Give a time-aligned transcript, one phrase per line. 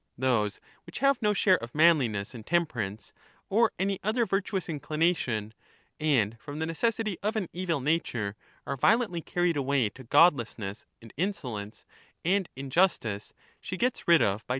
[0.17, 3.13] Those which have no butwiu share of manliness and temperance,
[3.51, 5.53] or any other virtuous ^he^i"*^* inclination,
[5.99, 8.35] and, from the necessity of an evil nature,
[8.65, 11.85] are violently carried away to godlessness and insolence
[12.25, 14.49] and injustice, she gets rid of by.